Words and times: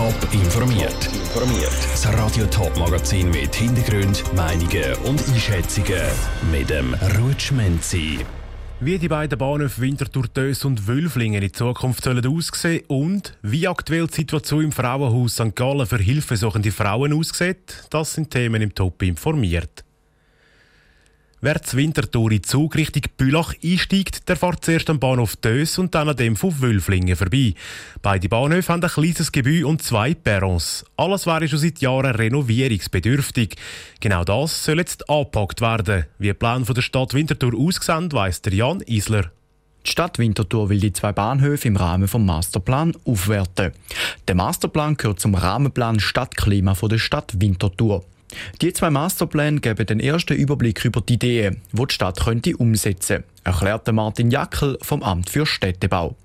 Top 0.00 0.32
informiert. 0.32 1.10
Informiert. 1.12 1.76
Das 1.92 2.10
Radio 2.14 2.46
Top 2.46 2.74
Magazin 2.78 3.30
mit 3.30 3.54
Hintergrund, 3.54 4.24
Meinungen 4.34 4.94
und 5.04 5.22
Einschätzungen 5.28 6.00
mit 6.50 6.70
dem 6.70 6.94
Rutschmenzi. 7.18 8.20
Wie 8.80 8.98
die 8.98 9.08
beiden 9.08 9.38
Bahnhöfe 9.38 9.82
Winterthur 9.82 10.26
Dös 10.28 10.64
und 10.64 10.86
Wülflingen 10.86 11.42
in 11.42 11.52
Zukunft 11.52 12.02
sollen 12.02 12.26
aussehen 12.26 12.82
und 12.88 13.36
wie 13.42 13.68
aktuell 13.68 14.06
die 14.06 14.14
Situation 14.14 14.64
im 14.64 14.72
Frauenhaus 14.72 15.34
St. 15.34 15.54
Gallen 15.54 15.86
für 15.86 15.98
hilfesuchende 15.98 16.72
Frauen 16.72 17.12
aussieht, 17.12 17.84
das 17.90 18.14
sind 18.14 18.30
Themen 18.30 18.62
im 18.62 18.74
Top 18.74 19.02
informiert. 19.02 19.84
Wer 21.42 21.62
zur 21.62 21.78
Winterthur 21.78 22.32
in 22.32 22.42
Zug 22.42 22.76
Richtung 22.76 23.04
Bülach 23.16 23.54
einsteigt, 23.64 24.28
der 24.28 24.36
fährt 24.36 24.62
zuerst 24.62 24.90
am 24.90 24.98
Bahnhof 25.00 25.36
Dös 25.36 25.78
und 25.78 25.94
dann 25.94 26.10
an 26.10 26.16
dem 26.16 26.36
von 26.36 26.60
Wülflingen 26.60 27.16
vorbei. 27.16 27.54
Beide 28.02 28.28
Bahnhöfe 28.28 28.70
haben 28.70 28.82
ein 28.82 28.90
kleines 28.90 29.32
Gebäude 29.32 29.66
und 29.66 29.80
zwei 29.80 30.12
Perrons. 30.12 30.84
Alles 30.98 31.26
wäre 31.26 31.48
schon 31.48 31.58
seit 31.58 31.78
Jahren 31.78 32.14
renovierungsbedürftig. 32.14 33.56
Genau 34.00 34.22
das 34.22 34.64
soll 34.64 34.80
jetzt 34.80 35.08
angepackt 35.08 35.62
werden. 35.62 36.04
Wie 36.18 36.26
die 36.26 36.34
Pläne 36.34 36.66
der 36.66 36.82
Stadt 36.82 37.14
Winterthur 37.14 37.54
aussehen, 37.58 38.12
weiss 38.12 38.42
der 38.42 38.52
Jan 38.52 38.82
Isler. 38.82 39.30
Die 39.86 39.90
Stadt 39.90 40.18
Winterthur 40.18 40.68
will 40.68 40.80
die 40.80 40.92
zwei 40.92 41.12
Bahnhöfe 41.12 41.68
im 41.68 41.76
Rahmen 41.76 42.06
des 42.06 42.20
Masterplan 42.20 42.92
aufwerten. 43.06 43.72
Der 44.28 44.34
Masterplan 44.34 44.98
gehört 44.98 45.20
zum 45.20 45.34
Rahmenplan 45.34 46.00
Stadtklima 46.00 46.74
der 46.74 46.98
Stadt 46.98 47.40
Winterthur. 47.40 48.04
Die 48.60 48.72
zwei 48.72 48.90
Masterpläne 48.90 49.60
geben 49.60 49.86
den 49.86 50.00
ersten 50.00 50.34
Überblick 50.34 50.84
über 50.84 51.00
die 51.00 51.14
Ideen, 51.14 51.62
die 51.72 51.86
die 51.86 51.94
Stadt 51.94 52.20
könnte 52.20 52.56
umsetzen 52.56 53.16
könnte, 53.16 53.28
erklärte 53.44 53.92
Martin 53.92 54.30
Jackel 54.30 54.78
vom 54.82 55.02
Amt 55.02 55.30
für 55.30 55.46
Städtebau. 55.46 56.16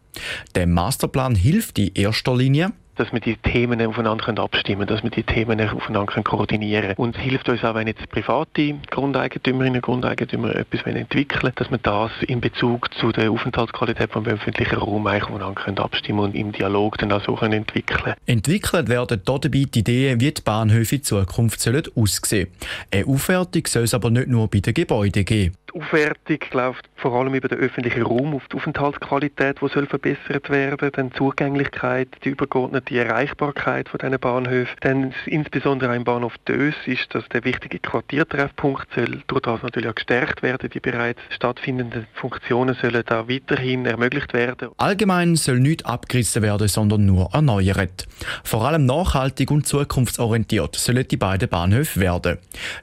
Der 0.55 0.67
Masterplan 0.67 1.35
hilft 1.35 1.79
in 1.79 1.93
erster 1.93 2.35
Linie, 2.35 2.71
dass 2.95 3.11
wir 3.11 3.19
die 3.19 3.37
Themen 3.37 3.81
aufeinander 3.85 4.43
abstimmen 4.43 4.87
können, 4.87 4.95
dass 4.95 5.03
wir 5.03 5.09
die 5.09 5.23
Themen 5.23 5.59
aufeinander 5.61 6.23
koordinieren 6.23 6.81
können. 6.81 6.95
Und 6.97 7.15
es 7.15 7.21
hilft 7.21 7.49
uns 7.49 7.63
auch, 7.63 7.75
wenn 7.75 7.87
jetzt 7.87 8.09
private 8.09 8.75
Grundeigentümerinnen 8.89 9.77
und 9.77 9.81
Grundeigentümer 9.81 10.55
etwas 10.55 10.81
entwickeln 10.83 11.41
wollen, 11.43 11.53
dass 11.55 11.71
wir 11.71 11.77
das 11.77 12.11
in 12.27 12.41
Bezug 12.41 12.93
zu 12.95 13.11
der 13.11 13.31
Aufenthaltsqualität 13.31 14.11
vom 14.11 14.25
öffentlichen 14.25 14.77
Raum 14.77 15.07
eigentlich 15.07 15.23
aufeinander 15.23 15.83
abstimmen 15.83 16.19
und 16.19 16.35
im 16.35 16.51
Dialog 16.51 16.97
dann 16.97 17.11
auch 17.11 17.23
so 17.23 17.35
können 17.35 17.53
entwickeln 17.53 18.15
Entwickelt 18.25 18.89
werden 18.89 19.21
dabei 19.25 19.49
die 19.49 19.79
Ideen, 19.79 20.19
wie 20.19 20.31
die 20.31 20.41
Bahnhöfe 20.41 20.95
in 20.95 21.03
Zukunft 21.03 21.67
aussehen 21.67 21.83
sollen. 21.95 22.47
Eine 22.91 23.07
Aufwertung 23.07 23.67
soll 23.67 23.83
es 23.83 23.93
aber 23.93 24.09
nicht 24.09 24.27
nur 24.27 24.47
bei 24.47 24.59
den 24.59 24.73
Gebäuden 24.73 25.25
geben. 25.25 25.55
Aufwertung 25.75 26.39
läuft 26.53 26.89
vor 26.95 27.13
allem 27.13 27.33
über 27.33 27.49
den 27.49 27.57
öffentlichen 27.59 28.03
Raum 28.03 28.33
auf 28.33 28.47
die 28.47 28.55
Aufenthaltsqualität, 28.55 29.57
die 29.61 29.67
soll 29.67 29.85
verbessert 29.87 30.49
werden, 30.49 30.89
dann 30.93 31.09
die 31.09 31.17
Zugänglichkeit, 31.17 32.07
die 32.23 32.29
übergeordnete 32.29 32.97
Erreichbarkeit 32.97 33.89
von 33.89 33.99
diesen 33.99 34.17
Bahnhöfen, 34.19 34.75
dann 34.79 35.13
insbesondere 35.25 35.95
im 35.95 36.05
Bahnhof 36.05 36.33
Dös 36.47 36.75
ist 36.85 37.13
das 37.13 37.27
der 37.29 37.43
wichtige 37.43 37.79
Quartiertreffpunkt, 37.79 38.87
soll 38.95 39.21
durch 39.27 39.41
das 39.41 39.63
natürlich 39.63 39.89
auch 39.89 39.95
gestärkt 39.95 40.43
werden. 40.43 40.69
Die 40.69 40.79
bereits 40.79 41.19
stattfindenden 41.29 42.07
Funktionen 42.13 42.75
sollen 42.81 43.03
da 43.05 43.27
weiterhin 43.27 43.85
ermöglicht 43.85 44.33
werden. 44.33 44.69
Allgemein 44.77 45.35
soll 45.35 45.59
nichts 45.59 45.83
abgerissen 45.83 46.41
werden, 46.41 46.69
sondern 46.69 47.05
nur 47.05 47.29
erneuert. 47.33 48.07
Vor 48.43 48.65
allem 48.65 48.85
nachhaltig 48.85 49.51
und 49.51 49.67
zukunftsorientiert 49.67 50.75
sollen 50.75 51.05
die 51.07 51.17
beiden 51.17 51.49
Bahnhöfe 51.49 51.99
werden. 51.99 52.37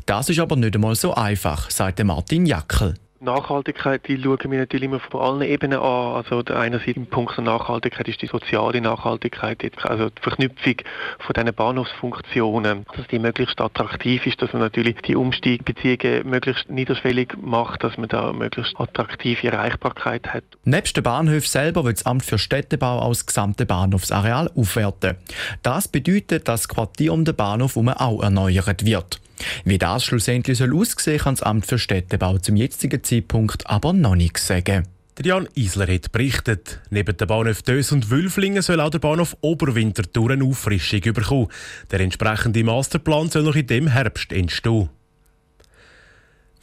Das 0.04 0.28
ist 0.28 0.38
aber 0.38 0.56
nicht 0.56 0.74
einmal 0.74 0.94
so 0.94 1.14
einfach, 1.14 1.70
sagte 1.70 2.04
Martin 2.04 2.44
Jackel. 2.44 2.81
Nachhaltigkeit, 3.22 4.06
die 4.08 4.20
schauen 4.20 4.50
wir 4.50 4.58
natürlich 4.58 4.84
immer 4.84 5.00
von 5.00 5.20
allen 5.20 5.42
Ebenen 5.42 5.78
an. 5.78 6.24
Also 6.24 6.42
einerseits 6.52 6.96
im 6.96 7.06
Punkt 7.06 7.36
der 7.36 7.44
Nachhaltigkeit 7.44 8.08
ist 8.08 8.20
die 8.22 8.26
soziale 8.26 8.80
Nachhaltigkeit, 8.80 9.58
also 9.84 10.10
die 10.10 10.22
Verknüpfung 10.22 10.76
von 11.18 11.32
diesen 11.34 11.54
Bahnhofsfunktionen, 11.54 12.84
dass 12.96 13.06
die 13.08 13.18
möglichst 13.18 13.60
attraktiv 13.60 14.26
ist, 14.26 14.42
dass 14.42 14.52
man 14.52 14.62
natürlich 14.62 14.96
die 15.02 15.16
Umsteigbeziehungen 15.16 16.28
möglichst 16.28 16.68
niederschwellig 16.68 17.34
macht, 17.40 17.84
dass 17.84 17.96
man 17.96 18.08
da 18.08 18.32
möglichst 18.32 18.78
attraktive 18.78 19.48
Erreichbarkeit 19.48 20.26
hat. 20.32 20.44
Nebst 20.64 20.96
dem 20.96 21.04
Bahnhof 21.04 21.46
selber 21.46 21.84
wird 21.84 21.98
das 21.98 22.06
Amt 22.06 22.24
für 22.24 22.38
Städtebau 22.38 22.98
auch 22.98 23.10
das 23.10 23.26
gesamte 23.26 23.66
Bahnhofsareal 23.66 24.50
aufwerten. 24.54 25.16
Das 25.62 25.88
bedeutet, 25.88 26.48
dass 26.48 26.62
das 26.62 26.68
Quartier 26.68 27.12
um 27.12 27.24
den 27.24 27.34
Bahnhof 27.34 27.76
herum 27.76 27.88
auch 27.88 28.22
erneuert 28.22 28.84
wird. 28.84 29.20
Wie 29.64 29.78
das 29.78 30.04
schlussendlich 30.04 30.58
soll 30.58 30.74
aussehen 30.74 31.18
kann 31.18 31.34
das 31.34 31.42
Amt 31.42 31.66
für 31.66 31.78
Städtebau 31.78 32.38
zum 32.38 32.56
jetzigen 32.56 33.02
Zeitpunkt 33.02 33.66
aber 33.66 33.92
noch 33.92 34.14
nicht 34.14 34.38
sagen. 34.38 34.86
Jan 35.22 35.48
Isler 35.54 35.92
hat 35.92 36.10
berichtet, 36.10 36.80
neben 36.90 37.16
der 37.16 37.26
Bahnhof 37.26 37.62
Dös 37.62 37.92
und 37.92 38.10
Wülflingen 38.10 38.62
soll 38.62 38.80
auch 38.80 38.90
der 38.90 38.98
Bahnhof 38.98 39.36
Oberwinterthur 39.40 40.30
eine 40.30 40.44
Auffrischung 40.44 41.00
bekommen. 41.00 41.48
Der 41.90 42.00
entsprechende 42.00 42.64
Masterplan 42.64 43.28
soll 43.30 43.42
noch 43.42 43.54
in 43.54 43.66
dem 43.66 43.86
Herbst 43.86 44.32
entstehen. 44.32 44.88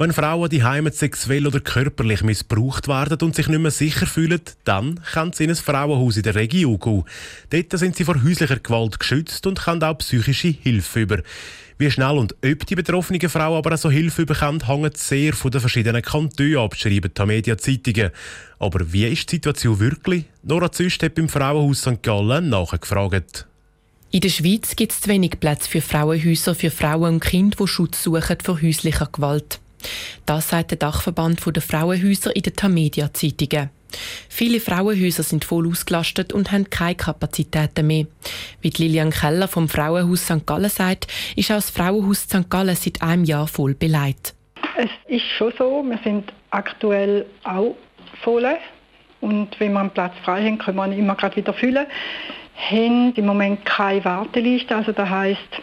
Wenn 0.02 0.14
Frauen 0.14 0.50
die 0.50 0.64
Heimat 0.64 0.96
sexuell 0.96 1.46
oder 1.46 1.60
körperlich 1.60 2.24
missbraucht 2.24 2.88
werden 2.88 3.18
und 3.22 3.36
sich 3.36 3.50
nicht 3.50 3.60
mehr 3.60 3.70
sicher 3.70 4.06
fühlen, 4.06 4.42
dann 4.64 5.02
können 5.12 5.34
sie 5.34 5.44
in 5.44 5.50
ein 5.50 5.56
Frauenhaus 5.58 6.16
in 6.16 6.24
der 6.24 6.36
Region 6.36 6.80
gehen. 6.80 7.04
Dort 7.50 7.80
sind 7.80 7.98
sie 7.98 8.06
vor 8.06 8.24
häuslicher 8.24 8.60
Gewalt 8.60 8.98
geschützt 9.00 9.46
und 9.46 9.60
können 9.60 9.84
auch 9.84 9.98
psychische 9.98 10.48
Hilfe 10.48 11.02
über. 11.02 11.18
Wie 11.82 11.90
schnell 11.90 12.18
und 12.18 12.34
ob 12.34 12.66
die 12.66 12.76
betroffenen 12.76 13.30
Frauen 13.30 13.58
aber 13.58 13.74
auch 13.74 13.78
so 13.78 13.90
Hilfe 13.90 14.26
bekommen, 14.26 14.68
hängt 14.68 14.98
sehr 14.98 15.32
von 15.32 15.50
den 15.50 15.62
verschiedenen 15.62 16.02
Kantonen 16.02 16.58
ab, 16.58 16.76
schreiben 16.76 17.10
die 17.18 17.26
Media-Zeitungen. 17.26 18.12
Aber 18.60 18.92
wie 18.92 19.08
ist 19.08 19.32
die 19.32 19.38
Situation 19.38 19.80
wirklich? 19.80 20.26
Nora 20.44 20.70
Züst 20.74 21.02
hat 21.02 21.16
beim 21.16 21.30
Frauenhaus 21.30 21.84
St. 21.84 22.04
Gallen 22.04 22.50
nachgefragt. 22.50 23.48
In 24.12 24.20
der 24.20 24.28
Schweiz 24.28 24.76
gibt 24.76 24.92
es 24.92 25.00
zu 25.00 25.08
wenig 25.08 25.40
Platz 25.40 25.68
für 25.68 25.80
Frauenhäuser 25.80 26.54
für 26.54 26.70
Frauen 26.70 27.14
und 27.14 27.20
Kinder, 27.22 27.56
die 27.58 27.68
Schutz 27.70 28.04
suchen 28.04 28.40
vor 28.44 28.62
häuslicher 28.62 29.08
Gewalt. 29.10 29.62
Das 30.26 30.50
sagt 30.50 30.72
der 30.72 30.80
Dachverband 30.80 31.40
der 31.46 31.62
Frauenhäuser 31.62 32.36
in 32.36 32.42
den 32.42 32.58
Tamedia-Zeitungen. 32.58 33.70
Viele 34.28 34.60
Frauenhäuser 34.60 35.24
sind 35.24 35.46
voll 35.46 35.68
ausgelastet 35.68 36.34
und 36.34 36.52
haben 36.52 36.70
keine 36.70 36.96
Kapazitäten 36.96 37.88
mehr. 37.88 38.06
Wie 38.62 38.70
Lilian 38.70 39.12
Keller 39.12 39.48
vom 39.48 39.70
Frauenhaus 39.70 40.26
St. 40.26 40.46
Gallen 40.46 40.70
sagt, 40.70 41.08
ist 41.36 41.52
auch 41.52 41.56
das 41.56 41.70
Frauenhaus 41.70 42.24
St. 42.24 42.50
Gallen 42.50 42.76
seit 42.76 43.02
einem 43.02 43.24
Jahr 43.24 43.48
voll 43.48 43.74
beleidigt. 43.74 44.34
Es 44.78 44.90
ist 45.08 45.26
schon 45.38 45.54
so, 45.58 45.84
wir 45.84 46.00
sind 46.04 46.32
aktuell 46.52 47.26
auch 47.44 47.76
voll. 48.22 48.46
Und 49.22 49.60
wenn 49.60 49.74
wir 49.74 49.80
einen 49.80 49.90
Platz 49.90 50.14
frei 50.24 50.46
haben, 50.46 50.58
können 50.58 50.78
wir 50.78 50.88
ihn 50.88 51.00
immer 51.00 51.16
gerade 51.16 51.36
wieder 51.36 51.54
füllen. 51.54 51.86
Wir 52.70 52.80
haben 52.80 53.14
im 53.16 53.26
Moment 53.26 53.66
keine 53.66 54.04
Warteliste, 54.06 54.76
also 54.76 54.92
das 54.92 55.10
heisst, 55.10 55.62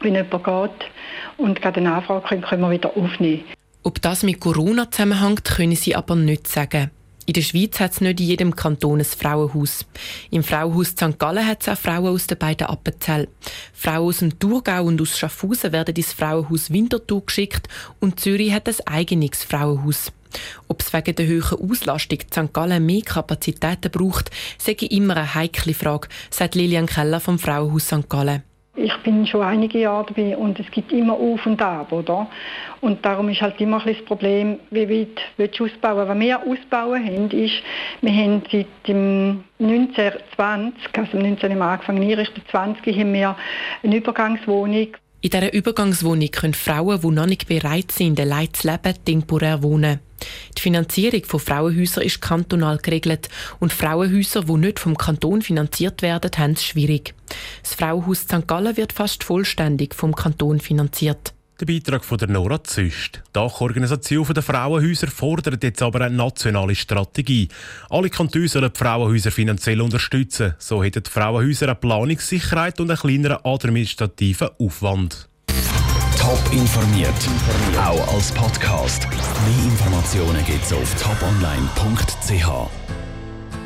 wenn 0.00 0.14
jemand 0.14 0.44
geht 0.44 0.90
und 1.36 1.60
gerade 1.60 1.80
eine 1.80 1.94
Anfrage 1.94 2.26
kommt, 2.26 2.46
können 2.46 2.62
wir 2.62 2.70
wieder 2.70 2.96
aufnehmen. 2.96 3.44
Ob 3.82 4.02
das 4.02 4.22
mit 4.22 4.40
Corona 4.40 4.90
zusammenhängt, 4.90 5.44
können 5.44 5.76
sie 5.76 5.94
aber 5.94 6.16
nicht 6.16 6.48
sagen. 6.48 6.90
In 7.26 7.32
der 7.32 7.42
Schweiz 7.42 7.80
hat 7.80 7.92
es 7.92 8.00
nicht 8.00 8.20
in 8.20 8.26
jedem 8.26 8.54
Kanton 8.54 9.00
ein 9.00 9.04
Frauenhaus. 9.04 9.84
Im 10.30 10.44
Frauenhaus 10.44 10.90
St. 10.90 11.18
Gallen 11.18 11.44
hat 11.44 11.62
es 11.62 11.68
auch 11.68 11.76
Frauen 11.76 12.14
aus 12.14 12.28
den 12.28 12.38
beiden 12.38 12.68
Appenzell. 12.68 13.26
Frauen 13.72 14.06
aus 14.06 14.18
dem 14.18 14.38
Thurgau 14.38 14.84
und 14.84 15.00
aus 15.00 15.18
Schaffhausen 15.18 15.72
werden 15.72 15.96
ins 15.96 16.12
Frauenhaus 16.12 16.70
Winterthur 16.70 17.26
geschickt 17.26 17.68
und 17.98 18.20
Zürich 18.20 18.52
hat 18.52 18.68
ein 18.68 18.86
eigenes 18.86 19.42
Frauenhaus. 19.42 20.12
Ob 20.68 20.80
es 20.82 20.92
wegen 20.92 21.16
der 21.16 21.26
hohen 21.26 21.70
Auslastung 21.70 22.20
St. 22.20 22.52
Gallen 22.52 22.86
mehr 22.86 23.02
Kapazitäten 23.02 23.90
braucht, 23.90 24.30
sage 24.56 24.86
immer 24.86 25.16
eine 25.16 25.34
heikle 25.34 25.74
Frage, 25.74 26.08
sagt 26.30 26.54
Lilian 26.54 26.86
Keller 26.86 27.18
vom 27.18 27.40
Frauenhaus 27.40 27.86
St. 27.86 28.08
Gallen 28.08 28.44
ich 28.76 28.94
bin 28.98 29.26
schon 29.26 29.42
einige 29.42 29.80
Jahre 29.80 30.06
dabei 30.06 30.36
und 30.36 30.60
es 30.60 30.70
gibt 30.70 30.92
immer 30.92 31.14
Auf 31.14 31.46
und 31.46 31.60
Ab, 31.60 31.90
oder? 31.92 32.28
Und 32.80 33.04
darum 33.04 33.28
ist 33.30 33.40
halt 33.40 33.60
immer 33.60 33.84
ein 33.84 33.94
das 33.94 34.04
Problem, 34.04 34.58
wie 34.70 34.88
weit 34.88 35.20
willst 35.38 35.58
du 35.58 35.64
ausbauen? 35.64 36.08
Was 36.08 36.18
wir 36.18 36.40
ausbauen 36.40 37.04
haben, 37.04 37.30
ist, 37.30 37.54
wir 38.02 38.12
haben 38.12 38.42
seit 38.52 38.66
dem 38.86 39.44
1920, 39.58 40.84
also 40.96 41.18
19 41.18 41.60
angefangen, 41.60 42.12
Richtung 42.12 42.42
20, 42.50 42.98
haben 42.98 43.12
wir 43.12 43.36
eine 43.82 43.96
Übergangswohnung. 43.96 44.88
In 45.22 45.30
dieser 45.30 45.52
Übergangswohnung 45.52 46.30
können 46.30 46.54
Frauen, 46.54 47.00
die 47.00 47.10
noch 47.10 47.26
nicht 47.26 47.48
bereit 47.48 47.90
sind, 47.90 48.20
allein 48.20 48.52
zu 48.52 48.68
leben, 48.68 48.94
temporär 49.04 49.62
wohnen. 49.62 50.00
Die 50.56 50.62
Finanzierung 50.62 51.24
von 51.24 51.40
Frauenhäusern 51.40 52.04
ist 52.04 52.20
kantonal 52.20 52.78
geregelt 52.78 53.28
und 53.58 53.72
Frauenhäuser, 53.72 54.44
die 54.44 54.52
nicht 54.52 54.78
vom 54.78 54.96
Kanton 54.96 55.42
finanziert 55.42 56.02
werden, 56.02 56.30
haben 56.38 56.52
es 56.52 56.64
schwierig. 56.64 57.14
Das 57.66 57.74
Frauenhaus 57.74 58.20
St. 58.20 58.46
Gallen 58.46 58.76
wird 58.76 58.92
fast 58.92 59.24
vollständig 59.24 59.92
vom 59.92 60.14
Kanton 60.14 60.60
finanziert. 60.60 61.34
Der 61.58 61.66
Beitrag 61.66 62.04
von 62.04 62.16
der 62.16 62.28
Nora 62.28 62.62
Züst. 62.62 63.16
Die 63.16 63.32
Dachorganisation 63.32 64.24
der 64.32 64.44
Frauenhäuser 64.44 65.08
fordert 65.08 65.64
jetzt 65.64 65.82
aber 65.82 66.02
eine 66.02 66.14
nationale 66.14 66.76
Strategie. 66.76 67.48
Alle 67.90 68.08
Kantone 68.08 68.46
sollen 68.46 68.70
die 68.72 68.78
Frauenhäuser 68.78 69.32
finanziell 69.32 69.80
unterstützen. 69.80 70.54
So 70.58 70.84
hätten 70.84 71.02
die 71.02 71.10
Frauenhäuser 71.10 71.66
eine 71.66 71.74
Planungssicherheit 71.74 72.78
und 72.78 72.88
einen 72.88 73.00
kleineren 73.00 73.38
administrativen 73.42 74.50
Aufwand. 74.60 75.28
Top 76.20 76.38
informiert, 76.52 77.28
auch 77.84 78.14
als 78.14 78.30
Podcast. 78.30 79.08
Mehr 79.10 79.64
Informationen 79.72 80.44
gibt 80.44 80.64
es 80.64 80.72
auf 80.72 80.94
toponline.ch. 81.02 82.70